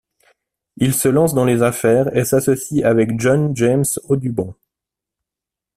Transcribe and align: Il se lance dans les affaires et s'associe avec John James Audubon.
Il 0.77 0.95
se 0.95 1.07
lance 1.07 1.35
dans 1.35 1.45
les 1.45 1.61
affaires 1.61 2.17
et 2.17 2.25
s'associe 2.25 2.83
avec 2.83 3.19
John 3.19 3.55
James 3.55 3.85
Audubon. 4.09 4.55